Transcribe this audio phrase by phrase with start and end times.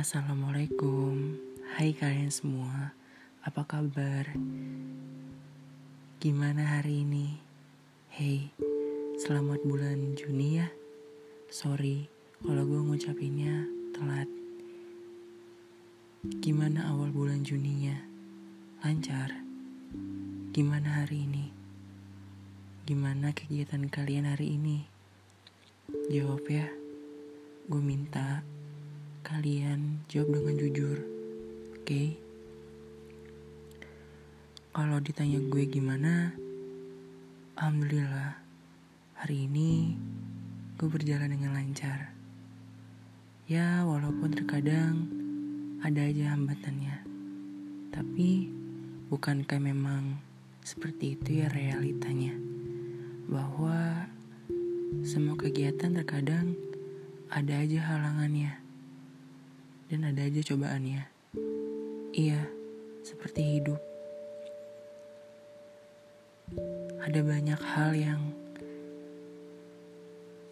[0.00, 1.36] Assalamualaikum,
[1.76, 2.96] hai kalian semua,
[3.44, 4.32] apa kabar?
[6.16, 7.36] Gimana hari ini?
[8.08, 8.48] Hey,
[9.20, 10.72] selamat bulan Juni ya.
[11.52, 12.08] Sorry
[12.40, 14.24] kalau gue ngucapinnya telat.
[16.40, 18.00] Gimana awal bulan Juninya?
[18.80, 19.36] Lancar?
[20.56, 21.52] Gimana hari ini?
[22.88, 24.80] Gimana kegiatan kalian hari ini?
[26.08, 26.72] Jawab ya.
[27.68, 28.40] Gue minta
[29.20, 30.96] kalian jawab dengan jujur.
[31.76, 31.84] Oke?
[31.84, 32.08] Okay?
[34.72, 36.32] Kalau ditanya gue gimana?
[37.60, 38.40] Alhamdulillah.
[39.20, 39.92] Hari ini
[40.80, 42.16] gue berjalan dengan lancar.
[43.44, 45.04] Ya, walaupun terkadang
[45.84, 47.04] ada aja hambatannya.
[47.92, 48.48] Tapi
[49.12, 50.16] bukankah memang
[50.64, 52.32] seperti itu ya realitanya?
[53.28, 54.08] Bahwa
[55.04, 56.56] semua kegiatan terkadang
[57.28, 58.69] ada aja halangannya
[59.90, 61.02] dan ada aja cobaannya.
[62.14, 62.46] Iya,
[63.02, 63.82] seperti hidup.
[67.02, 68.22] Ada banyak hal yang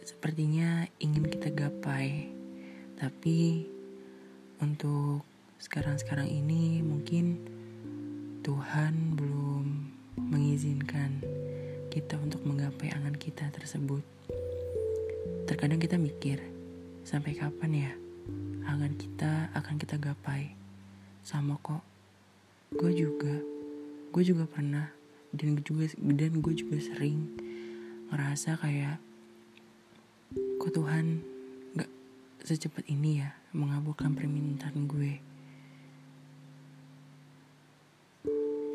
[0.00, 2.32] sepertinya ingin kita gapai,
[2.96, 3.68] tapi
[4.64, 5.20] untuk
[5.60, 7.36] sekarang-sekarang ini mungkin
[8.40, 9.64] Tuhan belum
[10.16, 11.20] mengizinkan
[11.92, 14.00] kita untuk menggapai angan kita tersebut.
[15.44, 16.40] Terkadang kita mikir,
[17.04, 18.05] sampai kapan ya?
[18.66, 20.52] Angan kita akan kita gapai.
[21.22, 21.82] Sama kok.
[22.74, 23.38] Gue juga.
[24.10, 24.90] Gue juga pernah
[25.36, 27.28] dan gue juga dan gue juga sering
[28.08, 28.96] ngerasa kayak
[30.62, 31.20] kok Tuhan
[31.76, 31.90] gak
[32.42, 35.12] secepat ini ya mengabulkan permintaan gue.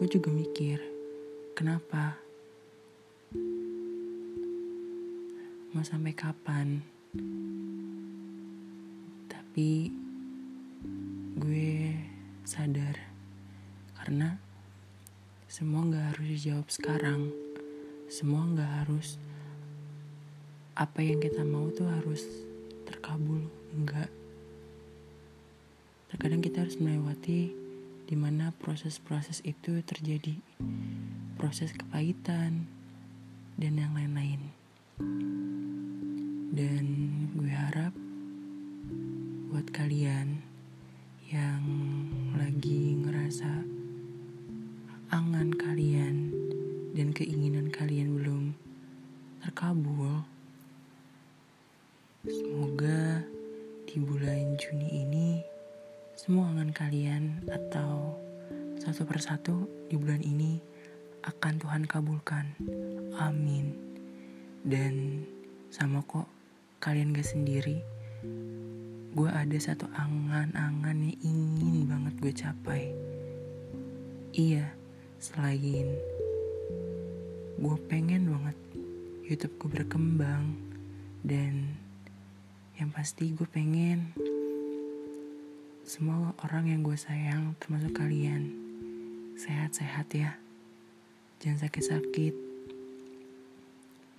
[0.02, 0.82] Gue juga mikir,
[1.54, 2.18] kenapa?
[5.72, 6.82] Mau sampai kapan?
[9.52, 9.92] Tapi
[11.36, 11.92] gue
[12.48, 12.96] sadar
[14.00, 14.40] karena
[15.52, 17.36] semua nggak harus dijawab sekarang.
[18.08, 19.20] Semua nggak harus
[20.80, 22.24] apa yang kita mau tuh harus
[22.88, 23.44] terkabul
[23.76, 24.08] enggak
[26.08, 27.52] terkadang kita harus melewati
[28.08, 30.40] di mana proses-proses itu terjadi.
[31.36, 32.72] Proses kepahitan
[33.60, 34.48] dan yang lain-lain.
[36.56, 36.86] Dan
[37.36, 37.92] gue harap
[39.52, 40.40] buat kalian
[41.28, 41.64] yang
[42.40, 43.68] lagi ngerasa
[45.12, 46.32] angan kalian
[46.96, 48.56] dan keinginan kalian belum
[49.44, 50.24] terkabul.
[52.24, 53.28] Semoga
[53.92, 55.44] di bulan Juni ini
[56.16, 58.16] semua angan kalian atau
[58.80, 60.64] satu persatu di bulan ini
[61.28, 62.56] akan Tuhan kabulkan.
[63.20, 63.76] Amin.
[64.64, 65.28] Dan
[65.68, 66.32] sama kok
[66.80, 67.84] kalian gak sendiri
[69.12, 72.84] gue ada satu angan-angan yang ingin banget gue capai.
[74.32, 74.72] Iya,
[75.20, 75.92] selain
[77.60, 78.58] gue pengen banget
[79.28, 80.56] YouTube gue berkembang.
[81.28, 81.76] Dan
[82.80, 84.16] yang pasti gue pengen
[85.84, 88.48] semua orang yang gue sayang termasuk kalian
[89.36, 90.40] sehat-sehat ya.
[91.44, 92.36] Jangan sakit-sakit.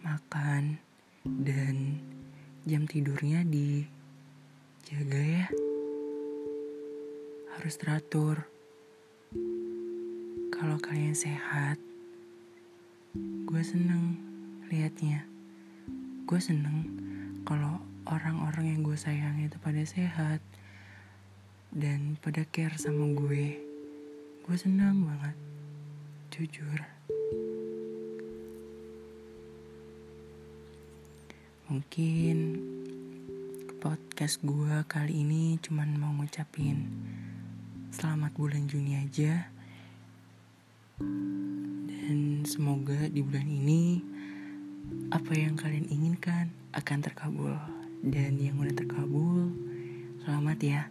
[0.05, 0.77] Makan
[1.25, 1.97] dan
[2.69, 4.02] jam tidurnya di
[4.93, 5.49] Jaga ya.
[7.57, 8.45] Harus teratur.
[10.53, 11.81] Kalau kalian sehat,
[13.49, 14.21] gue seneng
[14.69, 15.25] liatnya.
[16.29, 16.93] Gue seneng
[17.49, 20.45] kalau orang-orang yang gue sayang itu pada sehat
[21.73, 23.65] dan pada care sama gue.
[24.45, 25.37] Gue senang banget,
[26.37, 26.85] jujur.
[31.73, 32.37] Mungkin
[33.83, 36.87] podcast gue kali ini cuman mau ngucapin
[37.91, 39.51] selamat bulan Juni aja.
[41.91, 43.99] Dan semoga di bulan ini
[45.11, 47.59] apa yang kalian inginkan akan terkabul.
[48.07, 49.51] Dan yang udah terkabul,
[50.23, 50.87] selamat ya.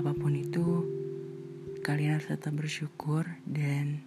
[0.00, 0.88] Apa pun itu,
[1.84, 4.00] kalian harus tetap bersyukur dan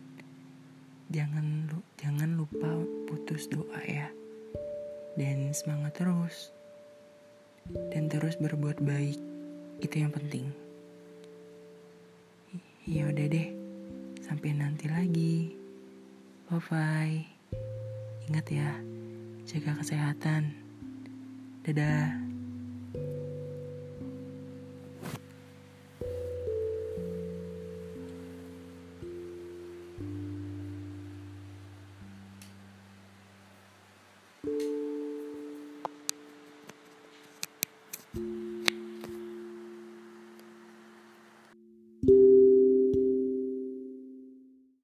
[1.14, 1.70] jangan
[2.02, 2.74] jangan lupa
[3.06, 4.10] putus doa ya.
[5.14, 6.58] Dan semangat terus
[7.94, 9.19] dan terus berbuat baik.
[9.80, 10.50] Itu yang penting.
[12.89, 13.50] Ya udah deh.
[14.25, 15.54] Sampai nanti lagi.
[16.50, 17.18] Bye bye.
[18.30, 18.71] Ingat ya,
[19.45, 20.54] jaga kesehatan.
[21.66, 22.18] Dadah.